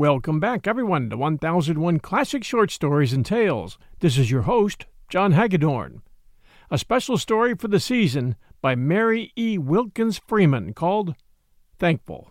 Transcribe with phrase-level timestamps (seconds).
[0.00, 3.76] Welcome back, everyone, to 1001 Classic Short Stories and Tales.
[3.98, 6.00] This is your host, John Hagedorn.
[6.70, 9.58] A special story for the season by Mary E.
[9.58, 11.16] Wilkins Freeman called
[11.78, 12.30] Thankful.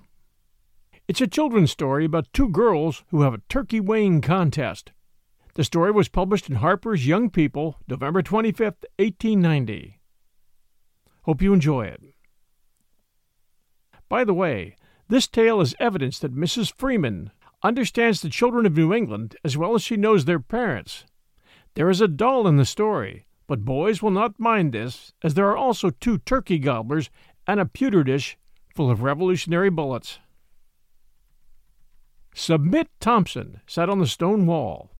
[1.07, 4.91] It's a children's story about two girls who have a turkey weighing contest.
[5.53, 9.99] The story was published in Harper's Young People, November 25, 1890.
[11.21, 12.01] Hope you enjoy it.
[14.09, 14.75] By the way,
[15.07, 16.73] this tale is evidence that Mrs.
[16.73, 21.05] Freeman understands the children of New England as well as she knows their parents.
[21.75, 25.47] There is a doll in the story, but boys will not mind this, as there
[25.47, 27.09] are also two turkey gobblers
[27.47, 28.37] and a pewter dish
[28.75, 30.19] full of revolutionary bullets.
[32.33, 34.91] Submit Thompson sat on the stone wall.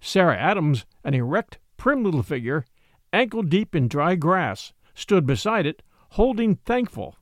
[0.00, 2.64] Sarah Adams, an erect, prim little figure,
[3.12, 7.16] ankle deep in dry grass, stood beside it, holding Thankful.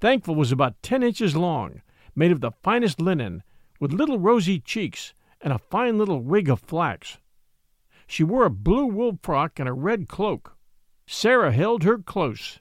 [0.00, 1.80] Thankful was about ten inches long,
[2.14, 3.42] made of the finest linen,
[3.80, 7.18] with little rosy cheeks and a fine little wig of flax.
[8.06, 10.56] She wore a blue wool frock and a red cloak.
[11.06, 12.60] Sarah held her close.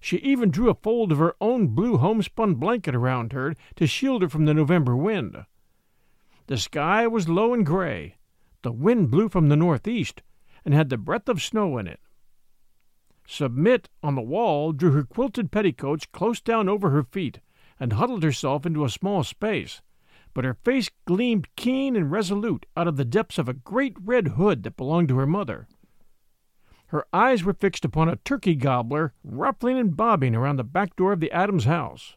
[0.00, 4.22] She even drew a fold of her own blue homespun blanket around her to shield
[4.22, 5.44] her from the November wind.
[6.46, 8.16] The sky was low and gray.
[8.62, 10.22] The wind blew from the northeast
[10.64, 12.00] and had the breath of snow in it.
[13.26, 17.40] Submit on the wall drew her quilted petticoats close down over her feet
[17.78, 19.82] and huddled herself into a small space
[20.38, 24.28] but her face gleamed keen and resolute out of the depths of a great red
[24.28, 25.66] hood that belonged to her mother.
[26.86, 31.12] Her eyes were fixed upon a turkey gobbler ruffling and bobbing around the back door
[31.12, 32.14] of the Adams house.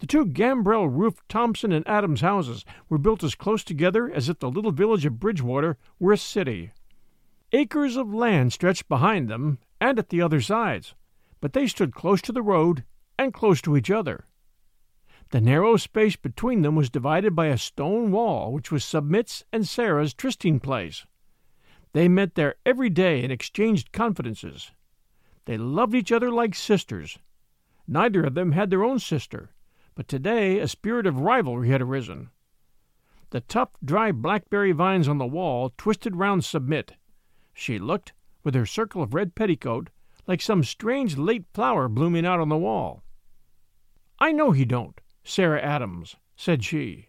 [0.00, 4.40] The two gambrel roofed Thompson and Adams houses were built as close together as if
[4.40, 6.72] the little village of Bridgewater were a city.
[7.52, 10.96] Acres of land stretched behind them and at the other sides,
[11.40, 12.82] but they stood close to the road
[13.16, 14.26] and close to each other.
[15.32, 19.66] The narrow space between them was divided by a stone wall, which was Submit's and
[19.66, 21.06] Sarah's trysting place.
[21.94, 24.72] They met there every day and exchanged confidences.
[25.46, 27.18] They loved each other like sisters.
[27.88, 29.54] Neither of them had their own sister,
[29.94, 32.28] but today a spirit of rivalry had arisen.
[33.30, 36.92] The tough, dry blackberry vines on the wall twisted round Submit.
[37.54, 38.12] She looked,
[38.44, 39.88] with her circle of red petticoat,
[40.26, 43.02] like some strange late flower blooming out on the wall.
[44.18, 47.08] I know he don't, Sarah Adams, said she.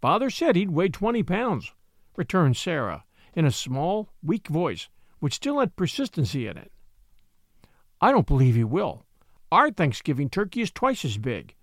[0.00, 1.72] Father said he'd weigh twenty pounds,
[2.16, 6.70] returned Sarah, in a small, weak voice, which still had persistency in it.
[8.00, 9.06] I don't believe he will.
[9.50, 11.54] Our Thanksgiving turkey is twice as big.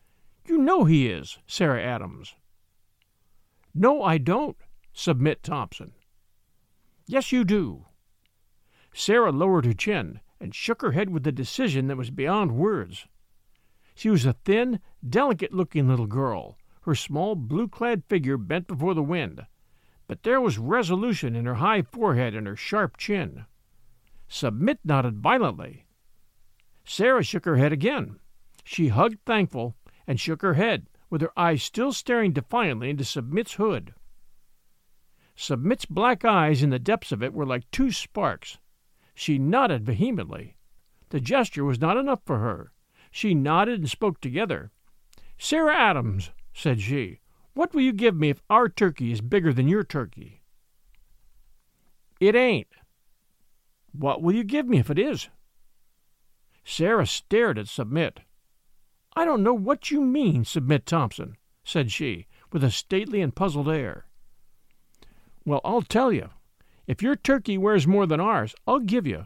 [0.47, 2.35] You know he is, Sarah Adams.
[3.73, 4.57] No, I don't,
[4.91, 5.93] submit Thompson.
[7.05, 7.85] Yes, you do.
[8.93, 13.05] Sarah lowered her chin and shook her head with a decision that was beyond words.
[13.93, 18.93] She was a thin, delicate looking little girl, her small blue clad figure bent before
[18.93, 19.45] the wind,
[20.07, 23.45] but there was resolution in her high forehead and her sharp chin.
[24.27, 25.85] Submit nodded violently.
[26.83, 28.19] Sarah shook her head again.
[28.63, 29.75] She hugged Thankful
[30.07, 33.93] and shook her head, with her eyes still staring defiantly into Submit's hood.
[35.35, 38.57] Submit's black eyes in the depths of it were like two sparks.
[39.13, 40.55] She nodded vehemently.
[41.09, 42.71] The gesture was not enough for her.
[43.11, 44.71] She nodded and spoke together.
[45.37, 47.19] Sarah Adams, said she,
[47.53, 50.41] what will you give me if our turkey is bigger than your turkey?
[52.19, 52.67] It ain't.
[53.91, 55.27] What will you give me if it is?
[56.63, 58.21] Sarah stared at Submit.
[59.15, 61.35] I don't know what you mean, Submit Thompson,
[61.65, 64.05] said she, with a stately and puzzled air.
[65.45, 66.29] Well, I'll tell you.
[66.87, 69.25] If your turkey wears more than ours, I'll give you.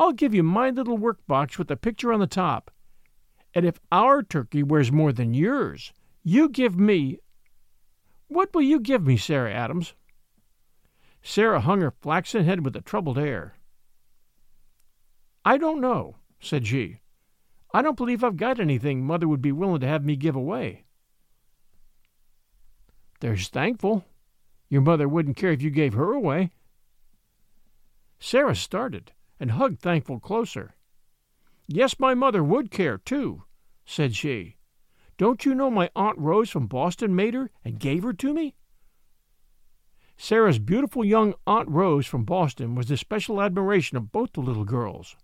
[0.00, 2.70] I'll give you my little work box with the picture on the top,
[3.54, 7.18] and if our turkey wears more than yours, you give me.
[8.28, 9.94] What will you give me, Sarah Adams?
[11.22, 13.54] Sarah hung her flaxen head with a troubled air.
[15.44, 17.00] I don't know, said she.
[17.74, 20.84] I don't believe I've got anything Mother would be willing to have me give away.
[23.20, 24.04] There's Thankful.
[24.68, 26.50] Your mother wouldn't care if you gave her away.
[28.18, 30.74] Sarah started and hugged Thankful closer.
[31.74, 33.44] Yes, my mother would care, too,
[33.86, 34.56] said she.
[35.16, 38.54] Don't you know my Aunt Rose from Boston made her and gave her to me?
[40.18, 44.66] Sarah's beautiful young Aunt Rose from Boston was the special admiration of both the little
[44.66, 45.16] girls.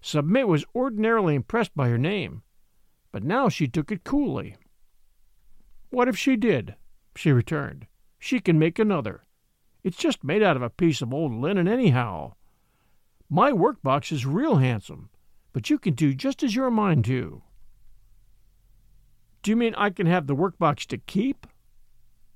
[0.00, 2.42] Submit was ordinarily impressed by her name,
[3.12, 4.56] but now she took it coolly.
[5.90, 6.74] What if she did?
[7.14, 7.86] she returned.
[8.18, 9.24] She can make another.
[9.84, 12.32] It's just made out of a piece of old linen, anyhow.
[13.28, 15.10] My workbox is real handsome,
[15.52, 17.42] but you can do just as you're a mind to.
[19.42, 21.46] Do you mean I can have the workbox to keep?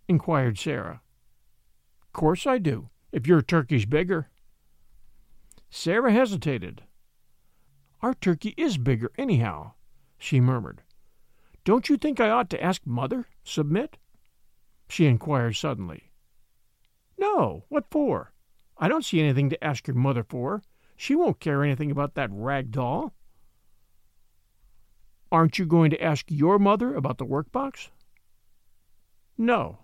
[0.09, 1.01] inquired Sarah.
[2.13, 4.31] Course I do, if your turkey's bigger.
[5.71, 6.83] Sarah hesitated.
[8.01, 9.73] Our turkey is bigger, anyhow,
[10.19, 10.83] she murmured.
[11.65, 13.97] Don't you think I ought to ask Mother, Submit?
[14.89, 16.13] she inquired suddenly.
[17.19, 18.33] No, what for?
[18.77, 20.63] I don't see anything to ask your mother for.
[20.97, 23.15] She won't care anything about that rag doll.
[25.33, 27.89] Aren't you going to ask your mother about the workbox?
[29.37, 29.81] No,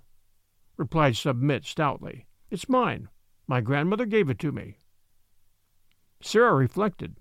[0.77, 2.27] replied Submit stoutly.
[2.51, 3.09] It's mine.
[3.47, 4.77] My grandmother gave it to me.
[6.23, 7.17] Sarah reflected.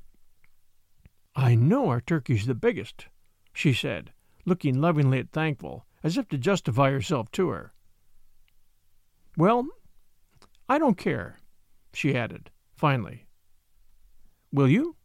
[1.35, 3.07] I know our turkey's the biggest,
[3.53, 4.11] she said,
[4.45, 7.73] looking lovingly at Thankful, as if to justify herself to her.
[9.37, 9.67] Well,
[10.67, 11.39] I don't care,
[11.93, 13.25] she added, finally.
[14.51, 14.95] Will you?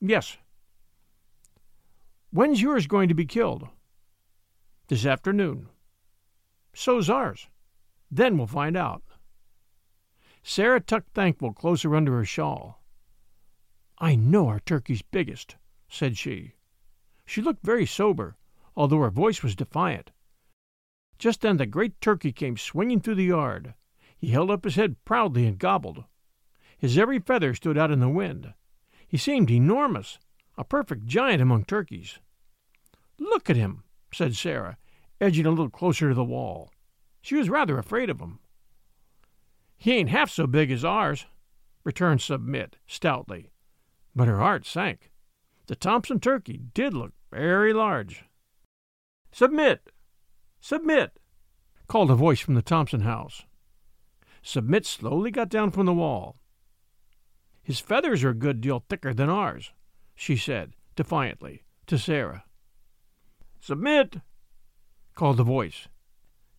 [0.00, 0.36] Yes.
[2.30, 3.68] When's yours going to be killed?
[4.88, 5.68] This afternoon.
[6.74, 7.48] So's ours.
[8.10, 9.02] Then we'll find out.
[10.42, 12.82] Sarah tucked Thankful closer under her shawl.
[13.98, 15.56] I know our turkey's biggest,
[15.88, 16.54] said she.
[17.26, 18.36] She looked very sober,
[18.76, 20.12] although her voice was defiant.
[21.18, 23.74] Just then the great turkey came swinging through the yard.
[24.16, 26.04] He held up his head proudly and gobbled.
[26.78, 28.54] His every feather stood out in the wind.
[29.06, 30.18] He seemed enormous,
[30.56, 32.18] a perfect giant among turkeys.
[33.18, 33.82] Look at him,
[34.12, 34.78] said Sarah,
[35.20, 36.70] edging a little closer to the wall.
[37.20, 38.38] She was rather afraid of him.
[39.76, 41.26] He ain't half so big as ours,
[41.84, 43.50] returned Submit stoutly,
[44.14, 45.10] but her heart sank.
[45.66, 48.24] The Thompson turkey did look very large.
[49.32, 49.90] Submit!
[50.60, 51.18] Submit!
[51.88, 53.44] called a voice from the Thompson house.
[54.42, 56.36] Submit slowly got down from the wall.
[57.68, 59.74] His feathers are a good deal thicker than ours,
[60.14, 62.44] she said, defiantly, to Sarah.
[63.60, 64.22] Submit!
[65.14, 65.86] called the voice.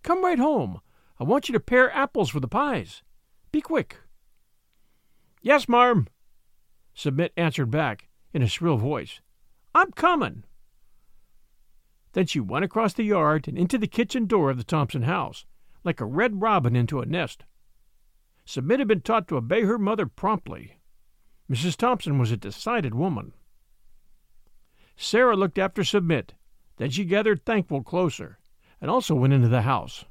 [0.04, 0.82] Come right home.
[1.20, 3.02] I want you to pare apples for the pies.
[3.52, 3.98] Be quick.
[5.42, 6.10] Yes, marm,
[6.94, 9.20] Submit answered back in a shrill voice.
[9.74, 10.44] I'm coming.
[12.14, 15.48] Then she went across the yard and into the kitchen door of the Thompson house,
[15.84, 17.46] like a red robin into a nest.
[18.46, 20.76] Submit had been taught to obey her mother promptly.
[21.50, 21.76] Mrs.
[21.76, 23.34] Thompson was a decided woman.
[24.96, 26.36] Sarah looked after Submit,
[26.78, 28.38] then she gathered Thankful closer,
[28.80, 30.06] and also went into the house.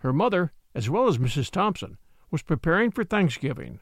[0.00, 1.50] Her mother, as well as Mrs.
[1.50, 1.96] Thompson,
[2.30, 3.78] was preparing for Thanksgiving.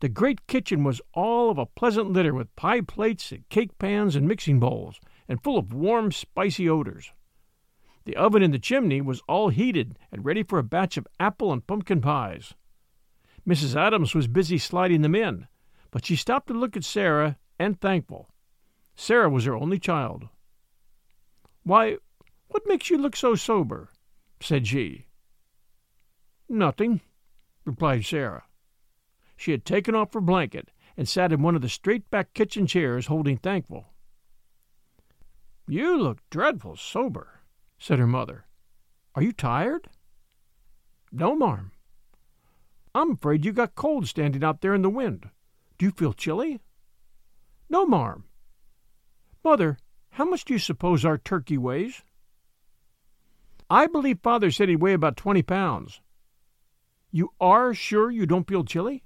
[0.00, 4.16] The great kitchen was all of a pleasant litter with pie plates and cake pans
[4.16, 4.98] and mixing bowls,
[5.28, 7.12] and full of warm, spicy odors.
[8.04, 11.52] The oven in the chimney was all heated and ready for a batch of apple
[11.52, 12.54] and pumpkin pies.
[13.46, 13.76] Mrs.
[13.76, 15.46] Adams was busy sliding them in,
[15.92, 18.28] but she stopped to look at Sarah and Thankful.
[18.96, 20.28] Sarah was her only child.
[21.62, 21.98] Why,
[22.48, 23.90] what makes you look so sober?
[24.40, 25.06] said she.
[26.48, 27.00] Nothing,
[27.64, 28.44] replied Sarah.
[29.36, 32.66] She had taken off her blanket and sat in one of the straight back kitchen
[32.66, 33.86] chairs holding Thankful.
[35.68, 37.40] You look dreadful sober,
[37.78, 38.46] said her mother.
[39.14, 39.88] Are you tired?
[41.12, 41.72] No, marm.
[42.94, 45.30] I'm afraid you got cold standing out there in the wind.
[45.82, 46.60] Do you feel chilly?
[47.68, 48.22] No, marm.
[49.42, 49.78] Mother,
[50.10, 52.04] how much do you suppose our turkey weighs?
[53.68, 56.00] I believe father said he'd weigh about twenty pounds.
[57.10, 59.02] You are sure you don't feel chilly?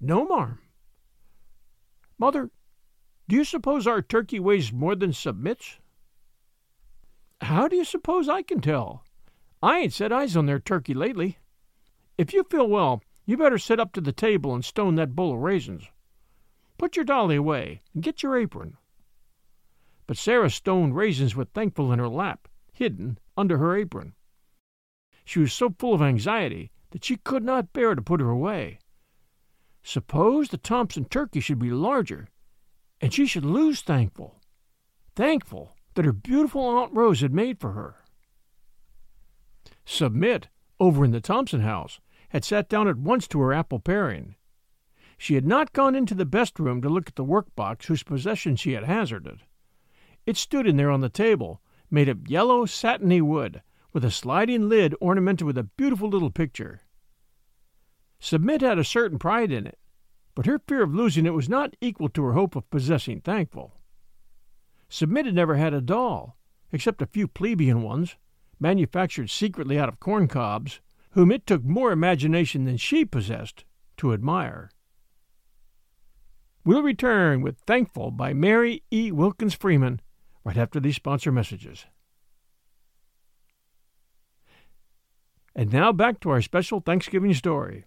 [0.00, 0.60] No, marm.
[2.18, 2.50] Mother,
[3.28, 5.80] do you suppose our turkey weighs more than submits?
[7.40, 9.02] How do you suppose I can tell?
[9.60, 11.38] I ain't set eyes on their turkey lately.
[12.16, 15.34] If you feel well, you better sit up to the table and stone that bowl
[15.34, 15.84] of raisins.
[16.78, 18.78] Put your dolly away and get your apron.
[20.06, 24.14] But Sarah stoned raisins with Thankful in her lap, hidden under her apron.
[25.26, 28.78] She was so full of anxiety that she could not bear to put her away.
[29.82, 32.28] Suppose the Thompson turkey should be larger,
[32.98, 34.40] and she should lose Thankful.
[35.14, 37.96] Thankful that her beautiful Aunt Rose had made for her.
[39.84, 40.48] Submit,
[40.80, 44.34] over in the Thompson house, had sat down at once to her apple paring.
[45.16, 48.56] She had not gone into the best room to look at the workbox whose possession
[48.56, 49.42] she had hazarded.
[50.26, 54.68] It stood in there on the table, made of yellow satiny wood, with a sliding
[54.68, 56.82] lid ornamented with a beautiful little picture.
[58.20, 59.78] Submit had a certain pride in it,
[60.34, 63.74] but her fear of losing it was not equal to her hope of possessing Thankful.
[64.88, 66.36] Submit had never had a doll,
[66.72, 68.16] except a few plebeian ones,
[68.60, 70.80] manufactured secretly out of corn cobs,
[71.18, 73.64] whom it took more imagination than she possessed
[73.96, 74.70] to admire.
[76.64, 79.10] We'll return with Thankful by Mary E.
[79.10, 80.00] Wilkins Freeman
[80.44, 81.86] right after these sponsor messages.
[85.56, 87.84] And now back to our special Thanksgiving story.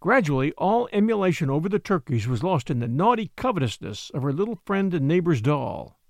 [0.00, 4.58] Gradually, all emulation over the turkeys was lost in the naughty covetousness of her little
[4.66, 6.00] friend and neighbor's doll.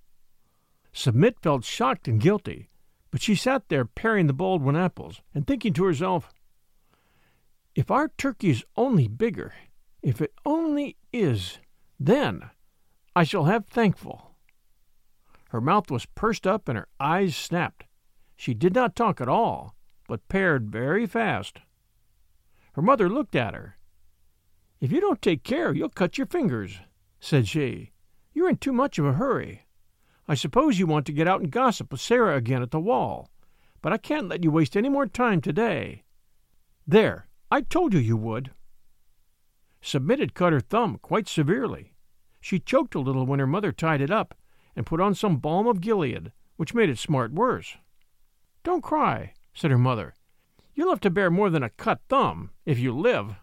[0.94, 2.70] Submit felt shocked and guilty,
[3.10, 6.32] but she sat there paring the Baldwin apples and thinking to herself,
[7.74, 9.54] If our turkey is only bigger,
[10.02, 11.58] if it only is,
[11.98, 12.50] then
[13.14, 14.32] I shall have thankful.
[15.50, 17.84] Her mouth was pursed up and her eyes snapped.
[18.36, 19.74] She did not talk at all,
[20.06, 21.60] but pared very fast.
[22.74, 23.78] Her mother looked at her.
[24.80, 26.80] If you don't take care, you'll cut your fingers,
[27.18, 27.92] said she.
[28.34, 29.65] You're in too much of a hurry.
[30.28, 33.30] I suppose you want to get out and gossip with Sarah again at the wall,
[33.80, 36.02] but I can't let you waste any more time today.
[36.86, 38.50] There, I told you you would.
[39.80, 41.92] Submit had cut her thumb quite severely.
[42.40, 44.34] She choked a little when her mother tied it up
[44.74, 47.76] and put on some balm of Gilead, which made it smart worse.
[48.64, 50.14] Don't cry, said her mother.
[50.74, 53.36] You'll have to bear more than a cut thumb if you live.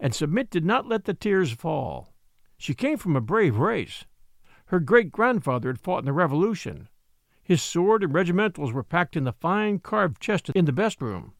[0.00, 2.12] And Submit did not let the tears fall.
[2.58, 4.04] She came from a brave race.
[4.66, 6.88] Her great grandfather had fought in the Revolution.
[7.42, 11.34] His sword and regimentals were packed in the fine carved chest in the best room.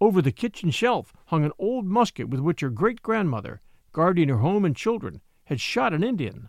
[0.00, 3.60] Over the kitchen shelf hung an old musket with which her great grandmother,
[3.92, 6.48] guarding her home and children, had shot an Indian.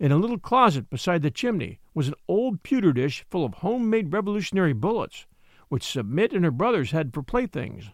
[0.00, 4.12] In a little closet beside the chimney was an old pewter dish full of homemade
[4.12, 5.26] Revolutionary bullets,
[5.68, 7.90] which Submit and her brothers had for playthings.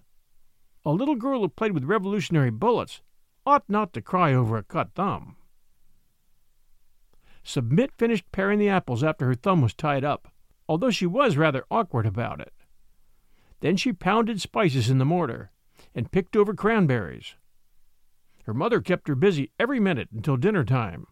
[0.87, 3.03] A little girl who played with Revolutionary bullets
[3.45, 5.37] ought not to cry over a cut thumb.
[7.43, 10.33] Submit finished paring the apples after her thumb was tied up,
[10.69, 12.53] although she was rather awkward about it.
[13.61, 15.51] Then she pounded spices in the mortar
[15.95, 17.35] and picked over cranberries.
[18.45, 21.07] Her mother kept her busy every minute until dinner time.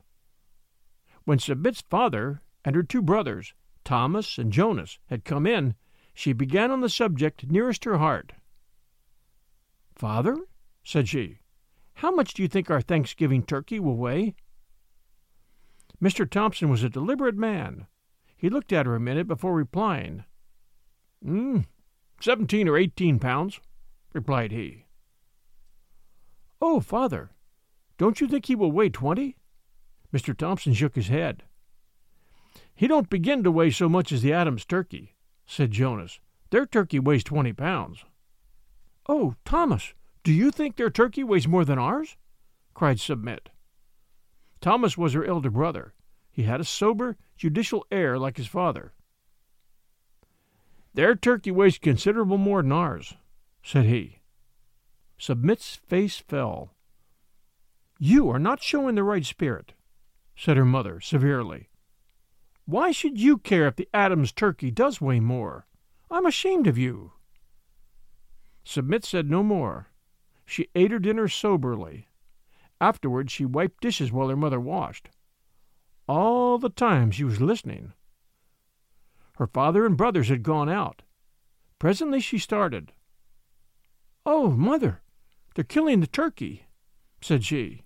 [1.24, 3.54] When Submit's father and her two brothers,
[3.84, 5.74] Thomas and Jonas, had come in,
[6.14, 8.32] she began on the subject nearest her heart.
[9.94, 10.36] Father,
[10.82, 11.38] said she,
[11.94, 14.34] how much do you think our Thanksgiving turkey will weigh?
[16.02, 16.28] Mr.
[16.28, 17.86] Thompson was a deliberate man.
[18.36, 20.24] He looked at her a minute before replying.
[21.22, 21.60] Hmm,
[22.20, 23.60] seventeen or eighteen pounds,
[24.12, 24.84] replied he.
[26.60, 27.30] Oh, father,
[27.96, 29.36] don't you think he will weigh twenty?
[30.12, 30.36] Mr.
[30.36, 31.42] Thompson shook his head.
[32.74, 36.20] He don't begin to weigh so much as the Adams turkey, said Jonas.
[36.50, 38.04] Their turkey weighs twenty pounds.
[39.08, 42.16] Oh, Thomas, do you think their turkey weighs more than ours?
[42.72, 43.48] cried Submit.
[44.60, 45.94] Thomas was her elder brother.
[46.30, 48.92] He had a sober, judicial air like his father.
[50.94, 53.14] Their turkey weighs considerable more than ours,
[53.62, 54.20] said he.
[55.18, 56.74] Submit's face fell.
[57.98, 59.74] You are not showing the right spirit
[60.38, 61.68] said her mother severely.
[62.64, 65.66] Why should you care if the Adams turkey does weigh more?
[66.10, 67.12] I'm ashamed of you.
[68.62, 69.88] Submit said no more.
[70.46, 72.06] She ate her dinner soberly.
[72.80, 75.10] Afterward, she wiped dishes while her mother washed.
[76.06, 77.92] All the time she was listening.
[79.36, 81.02] Her father and brothers had gone out.
[81.78, 82.92] Presently she started.
[84.24, 85.02] Oh, mother,
[85.54, 86.66] they're killing the turkey,
[87.20, 87.82] said she.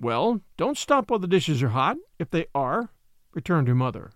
[0.00, 2.90] Well, don't stop while the dishes are hot, if they are,
[3.34, 4.12] returned her mother.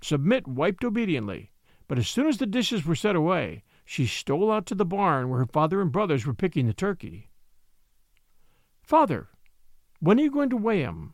[0.00, 1.52] Submit wiped obediently,
[1.86, 5.28] but as soon as the dishes were set away, she stole out to the barn
[5.30, 7.30] where her father and brothers were picking the turkey.
[8.88, 9.28] Father,
[10.00, 11.12] when are you going to weigh him?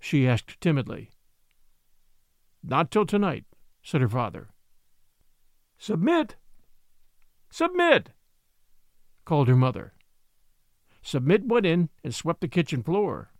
[0.00, 1.10] she asked timidly.
[2.62, 3.44] Not till tonight,
[3.82, 4.48] said her father.
[5.76, 6.36] Submit!
[7.50, 8.12] Submit!
[9.26, 9.92] called her mother.
[11.02, 13.30] Submit went in and swept the kitchen floor.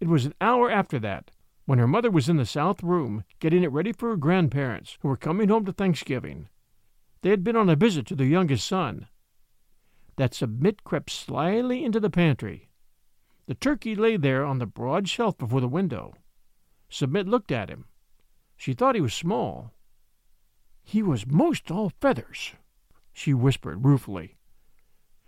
[0.00, 1.30] It was an hour after that
[1.66, 5.08] when her mother was in the south room getting it ready for her grandparents, who
[5.08, 6.48] were coming home to Thanksgiving.
[7.20, 9.06] They had been on a visit to their youngest son.
[10.16, 12.70] That Submit crept slyly into the pantry.
[13.46, 16.14] The turkey lay there on the broad shelf before the window.
[16.88, 17.86] Submit looked at him.
[18.56, 19.72] She thought he was small.
[20.84, 22.54] He was most all feathers,
[23.12, 24.36] she whispered ruefully.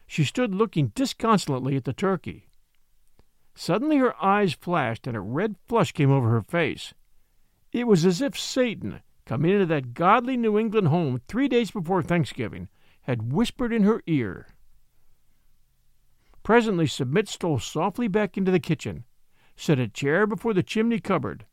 [0.07, 2.49] She stood looking disconsolately at the turkey.
[3.55, 6.93] Suddenly her eyes flashed and a red flush came over her face.
[7.73, 12.03] It was as if Satan, coming into that godly New England home three days before
[12.03, 12.69] Thanksgiving,
[13.03, 14.54] had whispered in her ear.
[16.45, 19.05] Presently Submit stole softly back into the kitchen,
[19.57, 21.47] set a chair before the chimney cupboard,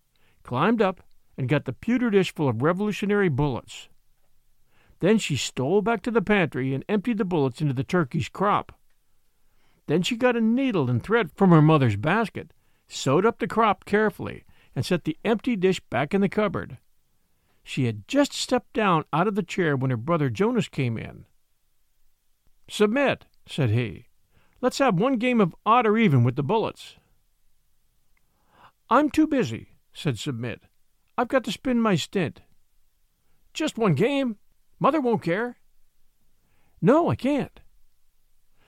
[0.44, 1.02] climbed up,
[1.38, 3.88] and got the pewter dish full of Revolutionary bullets.
[5.00, 8.74] Then she stole back to the pantry and emptied the bullets into the turkey's crop.
[9.88, 12.52] Then she got a needle and thread from her mother's basket,
[12.90, 14.44] sewed up the crop carefully,
[14.76, 16.78] and set the empty dish back in the cupboard.
[17.64, 21.26] She had just stepped down out of the chair when her brother Jonas came in.
[22.68, 24.08] Submit, said he.
[24.62, 26.96] Let's have one game of odd or even with the bullets.
[28.90, 30.62] I'm too busy, said Submit.
[31.18, 32.42] I've got to spin my stint.
[33.54, 34.38] Just one game.
[34.80, 35.58] Mother won't care.
[36.82, 37.60] No, I can't.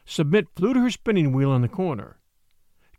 [0.06, 2.20] Submit flew to her spinning wheel in the corner.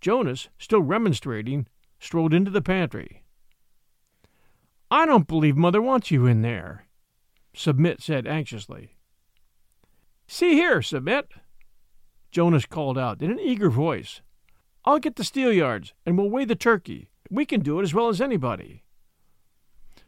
[0.01, 1.67] Jonas, still remonstrating,
[1.99, 3.25] strolled into the pantry.
[4.91, 6.87] I don't believe Mother wants you in there,
[7.55, 8.97] Submit said anxiously.
[10.27, 11.29] See here, Submit,
[12.35, 14.21] Jonas called out in an eager voice.
[14.85, 17.09] I'll get the steelyards, and we'll weigh the turkey.
[17.31, 18.83] We can do it as well as anybody.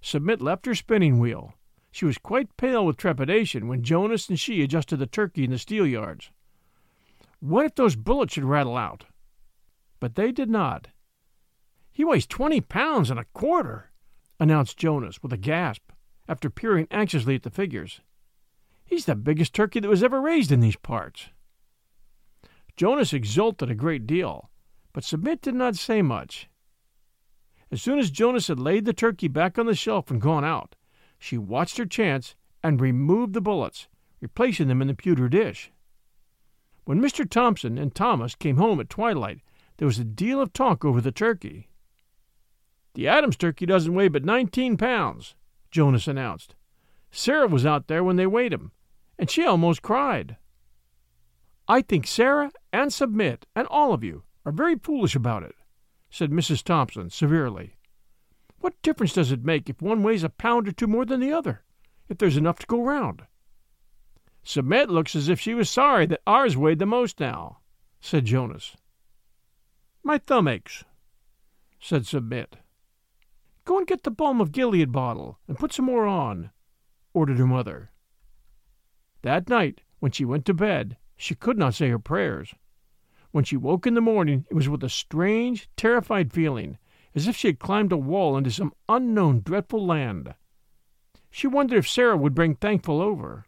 [0.00, 1.54] Submit left her spinning wheel.
[1.92, 5.56] She was quite pale with trepidation when Jonas and she adjusted the turkey in the
[5.56, 6.32] steelyards.
[7.38, 9.04] What if those bullets should rattle out?
[10.00, 10.88] But they did not.
[11.92, 13.92] He weighs twenty pounds and a quarter,
[14.40, 15.92] announced Jonas with a gasp,
[16.28, 18.00] after peering anxiously at the figures.
[18.84, 21.28] He's the biggest turkey that was ever raised in these parts.
[22.76, 24.50] Jonas exulted a great deal,
[24.92, 26.48] but Submit did not say much.
[27.70, 30.76] As soon as Jonas had laid the turkey back on the shelf and gone out,
[31.18, 33.88] she watched her chance and removed the bullets,
[34.20, 35.72] replacing them in the pewter dish.
[36.84, 37.28] When Mr.
[37.28, 39.40] Thompson and Thomas came home at twilight,
[39.78, 41.68] there was a deal of talk over the turkey.
[42.94, 45.34] The Adams turkey doesn't weigh but nineteen pounds,
[45.70, 46.54] Jonas announced.
[47.10, 48.72] Sarah was out there when they weighed him,
[49.18, 50.36] and she almost cried.
[51.68, 55.54] I think Sarah and Submit and all of you are very foolish about it,
[56.10, 56.62] said Mrs.
[56.62, 57.76] Thompson severely.
[58.58, 61.32] What difference does it make if one weighs a pound or two more than the
[61.32, 61.62] other,
[62.10, 63.22] if there's enough to go round?
[64.42, 67.60] Submit looks as if she was sorry that ours weighed the most now,
[67.98, 68.76] said Jonas.
[70.02, 70.84] My thumb aches,
[71.80, 72.56] said Submit.
[73.64, 76.50] Go and get the balm of Gilead bottle and put some more on,
[77.14, 77.90] ordered her mother.
[79.22, 82.54] That night, when she went to bed, she could not say her prayers.
[83.32, 86.78] When she woke in the morning, it was with a strange, terrified feeling,
[87.14, 90.34] as if she had climbed a wall into some unknown, dreadful land.
[91.30, 93.46] She wondered if Sarah would bring Thankful over.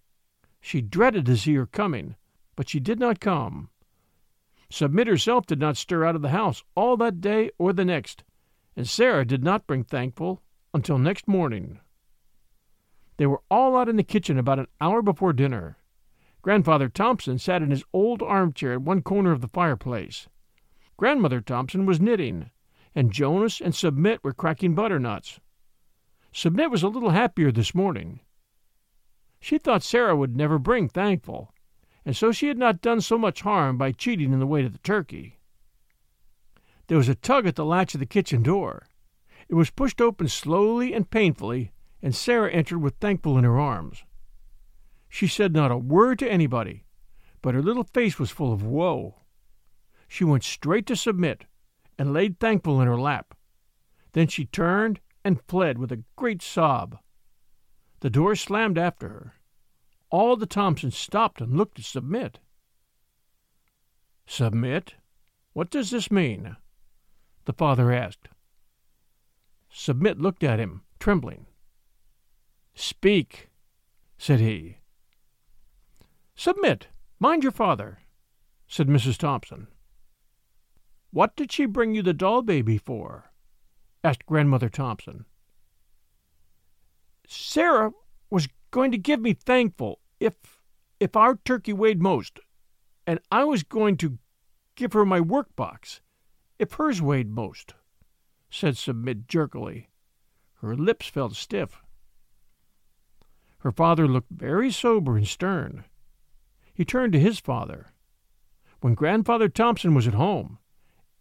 [0.61, 2.17] She dreaded to see her coming,
[2.57, 3.71] but she did not come.
[4.71, 8.25] Submit herself did not stir out of the house all that day or the next,
[8.77, 10.43] and Sarah did not bring Thankful
[10.75, 11.81] until next morning.
[13.17, 15.79] They were all out in the kitchen about an hour before dinner.
[16.43, 20.29] Grandfather Thompson sat in his old armchair at one corner of the fireplace.
[20.97, 22.51] Grandmother Thompson was knitting,
[22.95, 25.41] and Jonas and Submit were cracking butternuts.
[26.33, 28.21] Submit was a little happier this morning.
[29.41, 31.53] She thought Sarah would never bring Thankful,
[32.05, 34.69] and so she had not done so much harm by cheating in the way to
[34.69, 35.39] the turkey.
[36.87, 38.87] There was a tug at the latch of the kitchen door.
[39.49, 41.73] It was pushed open slowly and painfully,
[42.03, 44.05] and Sarah entered with Thankful in her arms.
[45.09, 46.85] She said not a word to anybody,
[47.43, 49.23] but her little face was full of woe.
[50.07, 51.45] She went straight to Submit
[51.99, 53.35] and laid Thankful in her lap.
[54.13, 56.99] Then she turned and fled with a great sob.
[58.01, 59.35] The door slammed after her.
[60.11, 62.39] All the Thompsons stopped and looked at Submit.
[64.27, 64.95] Submit?
[65.53, 66.57] What does this mean?
[67.45, 68.29] The father asked.
[69.71, 71.47] Submit looked at him, trembling.
[72.75, 73.51] Speak,
[74.17, 74.78] said he.
[76.39, 76.87] Submit.
[77.19, 77.99] Mind your father,
[78.69, 79.19] said Mrs.
[79.19, 79.67] Thompson.
[81.11, 83.33] What did she bring you the doll baby for?
[84.05, 85.25] asked Grandmother Thompson.
[87.27, 87.91] Sarah
[88.31, 90.35] was going to give me thankful if
[91.01, 92.39] if our turkey weighed most,
[93.05, 94.21] and I was going to
[94.77, 96.01] give her my work box
[96.61, 97.75] if hers weighed most,
[98.49, 99.89] said Submit jerkily.
[100.61, 101.83] Her lips felt stiff.
[103.59, 105.85] Her father looked very sober and stern.
[106.79, 107.89] He turned to his father.
[108.83, 110.59] When Grandfather Thompson was at home,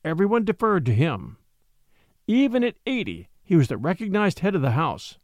[0.06, 1.38] everyone deferred to him.
[2.28, 5.18] Even at eighty, he was the recognized head of the house.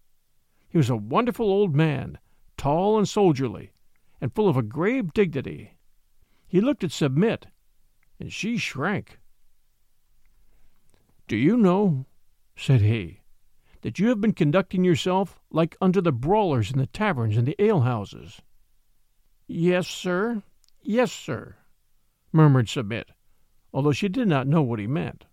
[0.67, 2.17] He was a wonderful old man,
[2.57, 3.73] tall and soldierly,
[4.19, 5.77] and full of a grave dignity.
[6.47, 7.45] He looked at Submit,
[8.19, 9.19] and she shrank.
[11.27, 12.07] Do you know,
[12.55, 13.21] said he,
[13.81, 17.55] that you have been conducting yourself like unto the brawlers in the taverns and the
[17.59, 18.41] alehouses?
[19.47, 20.43] Yes, sir,
[20.81, 21.55] yes, sir,
[22.31, 23.11] murmured Submit,
[23.73, 25.25] although she did not know what he meant.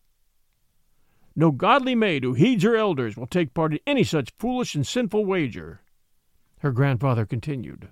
[1.36, 4.86] No godly maid who heeds her elders will take part in any such foolish and
[4.86, 5.80] sinful wager,
[6.58, 7.88] her grandfather continued.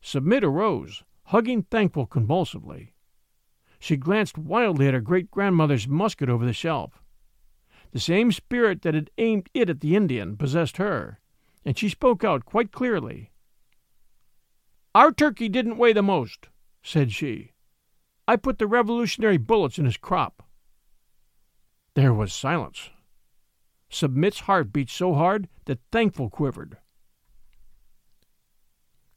[0.00, 2.94] Submit arose, hugging Thankful convulsively.
[3.78, 7.02] She glanced wildly at her great grandmother's musket over the shelf.
[7.92, 11.20] The same spirit that had aimed it at the Indian possessed her,
[11.64, 13.30] and she spoke out quite clearly.
[14.96, 16.48] Our turkey didn't weigh the most,
[16.82, 17.52] said she.
[18.26, 20.42] I put the revolutionary bullets in his crop.
[21.92, 22.88] There was silence.
[23.90, 26.78] Submit's heart beat so hard that Thankful quivered.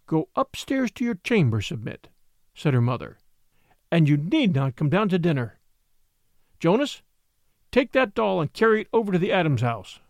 [0.06, 2.10] Go upstairs to your chamber, Submit,
[2.54, 3.18] said her mother,
[3.90, 5.60] and you need not come down to dinner.
[6.60, 7.04] Jonas,
[7.72, 10.02] take that doll and carry it over to the Adams house.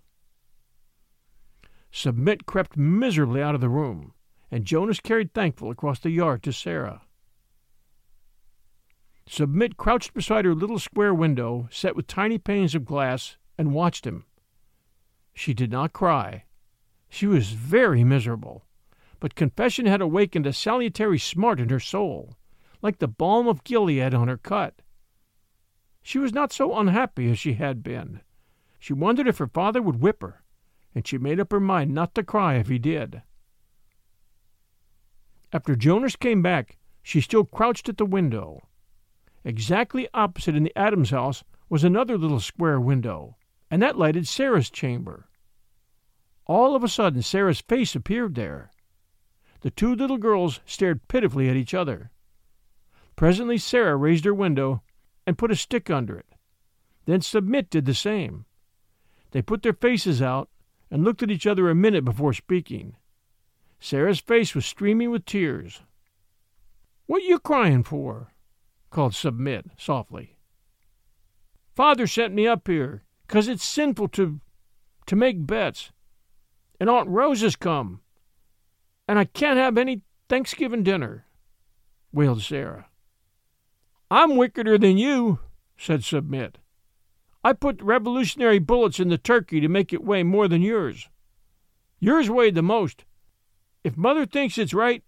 [1.92, 4.16] Submit crept miserably out of the room,
[4.52, 7.02] and Jonas carried Thankful across the yard to Sarah.
[9.28, 14.08] Submit crouched beside her little square window, set with tiny panes of glass, and watched
[14.08, 14.26] him.
[15.34, 16.46] She did not cry.
[17.10, 18.66] She was very miserable,
[19.20, 22.38] but confession had awakened a salutary smart in her soul,
[22.82, 24.82] like the balm of Gilead on her cut.
[26.02, 28.22] She was not so unhappy as she had been.
[28.80, 30.44] She wondered if her father would whip her,
[30.96, 33.22] and she made up her mind not to cry if he did.
[35.52, 38.68] After Jonas came back, she still crouched at the window.
[39.44, 43.38] Exactly opposite in the Adams house was another little square window,
[43.72, 45.30] and that lighted Sarah's chamber.
[46.46, 48.72] All of a sudden, Sarah's face appeared there.
[49.62, 52.12] The two little girls stared pitifully at each other.
[53.16, 54.82] Presently, Sarah raised her window
[55.28, 56.28] and put a stick under it.
[57.06, 58.46] Then Submit did the same.
[59.32, 60.50] They put their faces out
[60.90, 62.96] and looked at each other a minute before speaking.
[63.80, 65.82] Sarah's face was streaming with tears.
[67.06, 68.34] What you crying for?
[68.89, 70.38] called Submit softly.
[71.76, 74.42] Father sent me up here 'cause it's sinful to
[75.06, 75.92] to make bets.
[76.80, 78.02] And Aunt Rose has come.
[79.08, 81.26] And I can't have any Thanksgiving dinner,
[82.12, 82.89] wailed Sarah.
[84.12, 85.39] I'm wickeder than you,
[85.78, 86.60] said Submit.
[87.44, 91.10] I put revolutionary bullets in the turkey to make it weigh more than yours.
[92.00, 93.06] Yours weighed the most.
[93.84, 95.04] If Mother thinks it's right,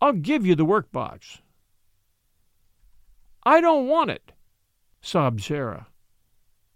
[0.00, 1.38] I'll give you the workbox.
[3.44, 4.32] I don't want it,
[5.00, 5.86] sobbed Sarah.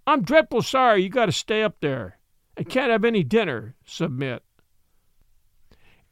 [0.06, 2.18] I'm dreadful sorry you got to stay up there
[2.56, 4.42] and can't have any dinner, Submit.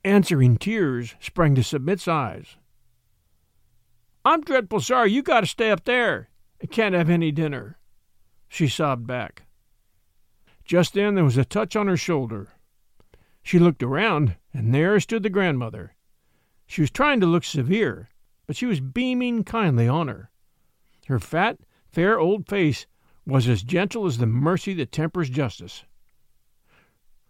[0.05, 2.57] Answering tears sprang to Submit's eyes.
[4.25, 6.29] I'm dreadful sorry you got to stay up there
[6.61, 7.79] and can't have any dinner,
[8.49, 9.45] she sobbed back.
[10.65, 12.49] Just then there was a touch on her shoulder.
[13.43, 15.95] She looked around, and there stood the grandmother.
[16.67, 18.09] She was trying to look severe,
[18.47, 20.31] but she was beaming kindly on her.
[21.07, 21.59] Her fat,
[21.91, 22.87] fair old face
[23.27, 25.85] was as gentle as the mercy that tempers justice.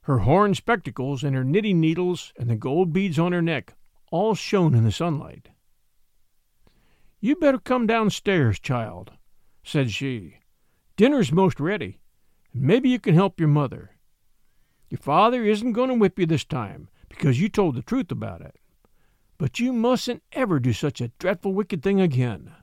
[0.03, 3.75] Her horn spectacles and her knitting needles and the gold beads on her neck
[4.11, 5.49] all shone in the sunlight.
[7.21, 9.13] You better come downstairs, child,
[9.63, 10.39] said she.
[10.97, 12.01] Dinner's most ready,
[12.53, 13.93] and maybe you can help your mother.
[14.89, 16.89] Your father isn't going to whip you this time
[17.21, 18.57] because you told the truth about it.
[19.37, 22.55] But you mustn't ever do such a dreadful wicked thing again.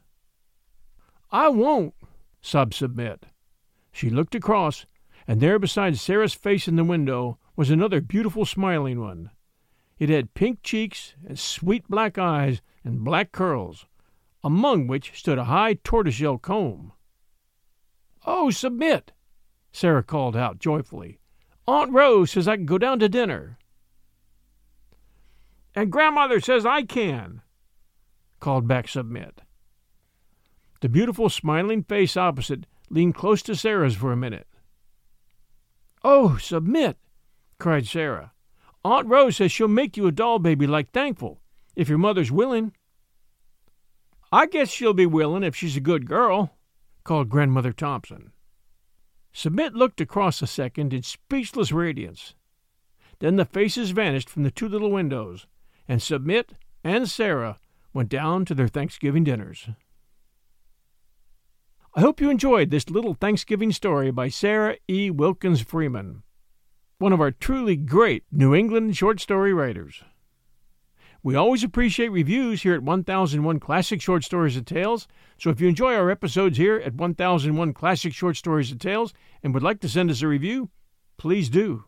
[1.31, 1.93] I won't,
[2.41, 3.27] sobbed Submit.
[3.91, 4.87] She looked across,
[5.27, 9.29] and there beside Sarah's face in the window was another beautiful smiling one.
[9.99, 13.85] It had pink cheeks and sweet black eyes and black curls,
[14.43, 16.93] among which stood a high tortoiseshell comb.
[18.25, 19.11] Oh, Submit!
[19.71, 21.19] Sarah called out joyfully.
[21.67, 23.59] Aunt Rose says I can go down to dinner.
[25.77, 27.43] And Grandmother says I can,
[28.39, 29.43] called back Submit.
[30.81, 34.47] The beautiful smiling face opposite leaned close to Sarah's for a minute.
[36.03, 36.97] Oh, submit!
[37.59, 38.31] cried Sarah.
[38.83, 41.41] Aunt Rose says she'll make you a doll baby like Thankful,
[41.75, 42.73] if your mother's willing.
[44.31, 46.57] I guess she'll be willing if she's a good girl,
[47.03, 48.31] called Grandmother Thompson.
[49.31, 52.33] Submit looked across a second in speechless radiance.
[53.19, 55.45] Then the faces vanished from the two little windows,
[55.87, 57.59] and Submit and Sarah
[57.93, 59.69] went down to their Thanksgiving dinners.
[61.95, 65.09] I hope you enjoyed this little Thanksgiving story by Sarah E.
[65.09, 66.21] Wilkins Freeman,
[66.99, 70.03] one of our truly great New England short story writers.
[71.23, 75.07] We always appreciate reviews here at 1001 Classic Short Stories and Tales,
[75.39, 79.53] so if you enjoy our episodes here at 1001 Classic Short Stories and Tales and
[79.53, 80.69] would like to send us a review,
[81.17, 81.85] please do.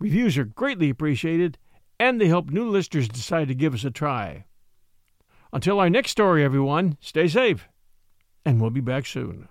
[0.00, 1.58] Reviews are greatly appreciated,
[1.98, 4.44] and they help new listeners decide to give us a try.
[5.52, 7.68] Until our next story, everyone, stay safe,
[8.44, 9.48] and we'll be back soon.